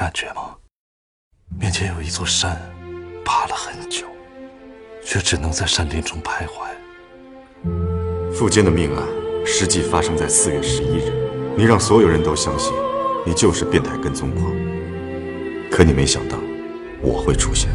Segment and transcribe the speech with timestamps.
[0.00, 0.56] 感觉吗？
[1.60, 2.58] 面前有一座山，
[3.22, 4.06] 爬了很久，
[5.04, 6.70] 却只能在山林中徘徊。
[8.32, 9.06] 傅坚的命案
[9.44, 11.12] 实际发生在四月十一日，
[11.54, 12.72] 你让所有人都相信
[13.26, 14.50] 你就是变态跟踪狂，
[15.70, 16.38] 可你没想到
[17.02, 17.68] 我会出现。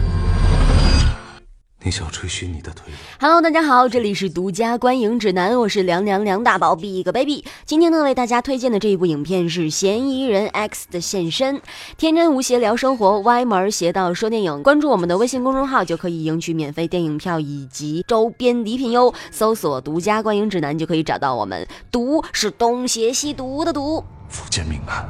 [1.86, 7.46] 你想吹嘘你的推理？Hello，大家好，这里是独家观影指南，我是凉凉凉大宝 Big Baby。
[7.64, 11.58] 今天呢，为大家推荐的这一部影片是《嫌疑人 X 的现身》。
[11.96, 14.64] 天真无邪聊生活，歪门邪道说电影。
[14.64, 19.14] 关注我们的微信公众号就可以赢取免费电影票以及周边礼品哟。
[19.30, 21.68] 搜索“独家观影指南”就可以找到我们。
[21.92, 24.04] 毒是东邪西毒的毒。
[24.28, 25.08] 福建命案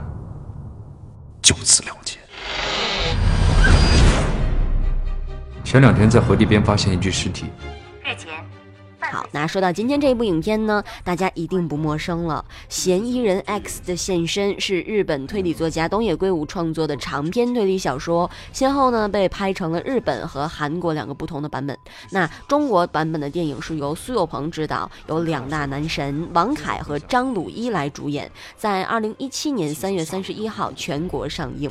[1.42, 2.05] 就此了结。
[5.76, 7.48] 前两天在河堤边发现一具尸体。
[8.02, 8.32] 日前，
[9.12, 12.46] 好，那说到今天这一部影片呢，大家一定不陌生了。
[12.70, 21.78] 嫌疑人 X 的现身是日本推理作家东野圭吾创作的长篇推理小说，先后呢被拍成了日本和韩国两个不同的版本。
[22.12, 31.70] 那中国版本的电影是由苏有朋执导，由两大男神王凯和张鲁一来主演，在二零一七年三月三十一号全国上映。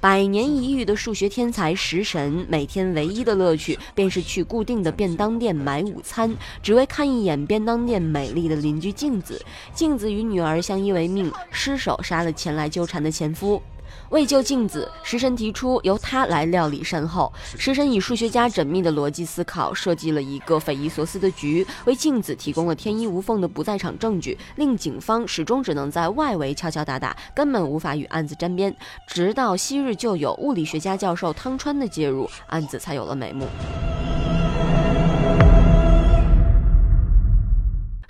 [0.00, 9.38] 百年一遇的数学天才食神，每天唯一的乐趣便是去固定的便当店买午餐，只为看一眼便当店美丽的邻居镜子。
[9.74, 13.60] 镜子与女儿相依为命，失手杀了前来纠缠的前夫。
[14.10, 17.32] 为救镜子，食神提出由他来料理善后。
[17.56, 28.74] 食神以数学家缜密的逻辑思考，设计了一个匪夷所思的局，为镜子提供了天衣无缝的不在场证据，令警方始终只能在外围敲敲打打，根本无法与案子沾边。
[29.06, 33.46] 直到昔日旧友物理学家教授汤川的介入，案子才有了眉目。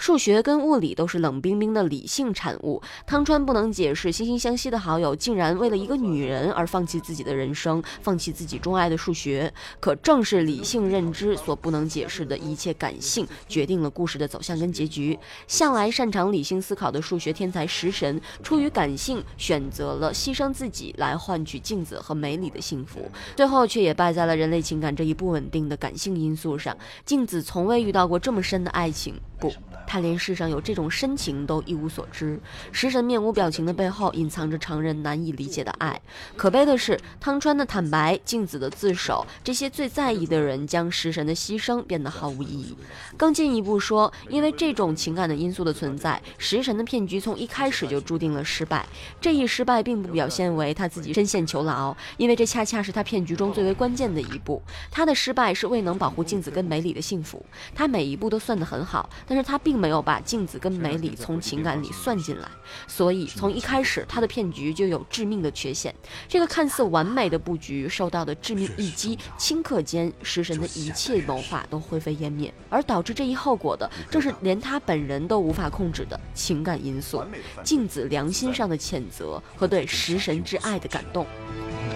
[0.01, 2.81] 数学跟物理都是冷冰冰的理性产物。
[3.07, 9.53] 汤川不能解释，惺惺相惜的好友竟然为了一个女人而放弃自己的人生，放弃自己钟爱的数学。
[9.79, 15.19] 可正是理性认知所不能解释的一切感性，决定了故事的走向跟结局。
[15.47, 26.75] 向来擅长理性思考的数学天才食神，出于感性，选择了牺牲自己来换取镜子和美里的幸福，最后却也败在了人类情感这一不稳定的感性因素上。
[27.05, 29.53] 镜子从未遇到过这么深的爱情，不。
[29.91, 32.39] 他连世上有这种深情都一无所知，
[32.71, 36.01] 食神面无表情的背后隐藏着常人难以理解的爱。
[36.37, 42.77] 可悲的是，汤川的坦白、镜子的自首，这些最在意的人将食神的牺牲变得毫无意义。
[43.17, 48.87] 更进一步说，因为这种情感的因素的存在，食神的骗局从一开始就注定了失败。
[49.21, 54.63] 这一失败并不表现为他自己深陷囚牢，因为这恰恰是他骗局中最为关键的一步。
[54.89, 57.45] 他的失败是未能保护镜子跟梅里的幸福。
[57.75, 59.80] 他每一步都算得很好，但是他并。
[59.81, 62.47] 没有把镜子跟梅里从情感里算进来，
[62.87, 65.95] 所以从一开始他的骗局就有致命的缺陷。
[66.29, 72.53] 这个看似完美的布局受到的致命一击，顷刻间食神的一切谋划都灰飞烟灭。
[72.69, 77.25] 而导致这一后果的，正是连他本人都无法控制的情感因素。
[77.65, 81.27] 镜子良心上的谴责和对食神之爱的感动，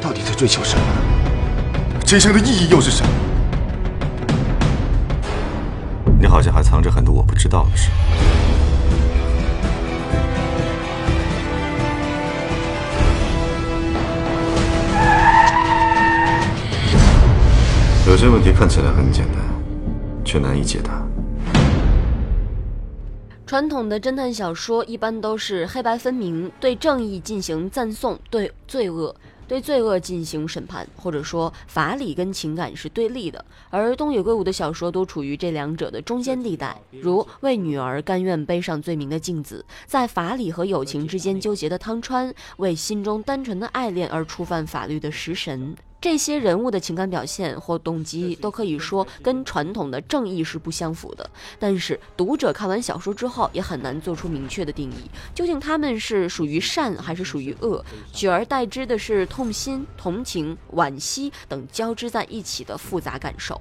[0.00, 0.84] 到底在追求什么？
[2.06, 3.10] 这一生的意义又是什么？
[6.24, 7.90] 你好像还藏着很多我不知道的事。
[18.08, 19.36] 有些问题看起来很简单，
[20.24, 21.06] 却难以解答。
[23.44, 29.14] 传统的侦探小说一般都是黑白分明，对正义进行赞颂，对罪恶。
[29.46, 45.76] 对罪恶进行审判，或者说法理跟情感是对立的，而东野圭吾的小说都处于这两者的中间地带，如为女儿甘愿背上罪名的镜子，在法理和友情之间纠结的汤川，为心中单纯的爱恋而触犯法律的食神。
[46.04, 57.82] 这些人物的情感表现或动机都可以说跟传统的正义是不相符的，但是读者看完小说之后也很难做出明确的定义，究竟他们是属于善还是属于恶？
[58.12, 63.58] 取而代之的是痛心、同情、惋惜等交织在一起的复杂感受。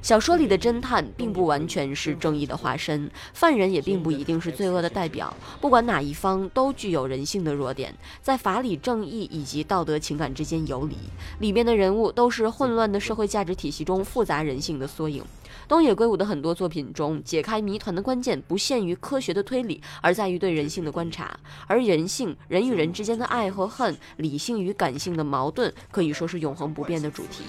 [0.00, 5.34] 小说里的侦探并不完全是正义的化身，犯人也并不一定是罪恶的代表。
[5.60, 10.96] 不管哪一方，都具有人性的弱点，在法理、正义以及道德情感之间游离。
[11.38, 15.22] 里面的人物都是混乱的社会价值体系中复杂人性的缩影。
[15.68, 21.38] 东野圭吾的很多作品中，解开谜团的关键不限于科学的推理，而在于对人性的观察。
[21.66, 27.44] 而人性、人与人之间的爱和恨、理性与感性的矛盾，可以说是永恒不变的主题。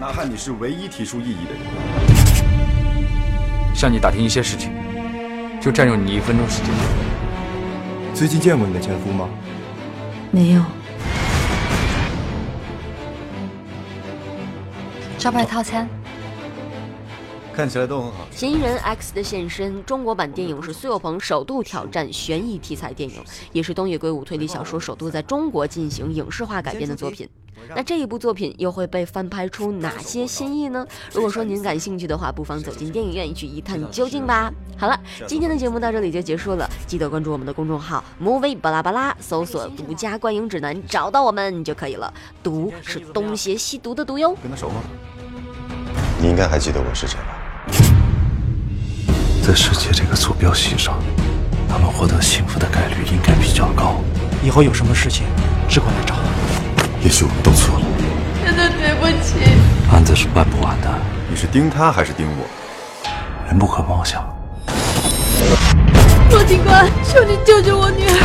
[0.00, 1.60] 哪怕你是唯一提出异议的人。
[3.74, 4.72] 向你打听一些事情
[5.60, 6.72] 就占用你一分钟时间。
[8.14, 9.28] 最近见过你的前夫吗？
[10.30, 10.62] 没有。
[15.18, 15.88] 招牌套餐。
[17.52, 27.28] 看起来都很好嫌疑人 x 的现身中国版电影是苏有朋首度挑战悬疑题材电影也是东野圭吾推理小说首度在中国进行影视化改编的作品。
[27.74, 30.86] 那这一部作品又会被翻拍出哪些新意呢？
[31.12, 34.52] 如果说您感兴趣的话，不妨走进电影院去一探究竟吧。
[34.76, 42.12] 好了，今天的节目到这里就结束了，记得关注我们的公众号 movie 巴拉巴拉，搜索“独家观影指南”，找到我们就可以了。
[42.42, 44.34] 毒是东邪西毒的毒哟。
[44.42, 44.76] 跟他熟吗？
[46.20, 47.38] 你应该还记得我是谁吧？
[49.46, 50.98] 在世界这个坐标系上，
[51.68, 54.00] 他们获得幸福的概率应该比较高。
[54.44, 55.26] 以后有什么事情，
[55.68, 56.47] 只管来找我。
[57.02, 57.84] 也许我们都错了。
[58.44, 59.36] 真的对不起。
[59.92, 60.88] 案子是办不完的，
[61.30, 62.46] 你是盯他还是盯我？
[63.46, 64.22] 人不可貌相。
[66.30, 68.18] 骆警官，求你救救我女儿！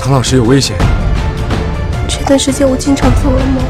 [0.00, 0.76] 唐老师有危险。
[2.08, 3.64] 这段时间我经常做噩梦。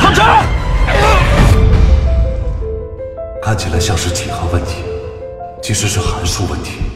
[0.00, 0.22] 放车！
[3.42, 4.84] 看起来像是几何问题，
[5.62, 6.89] 其实是函数问题。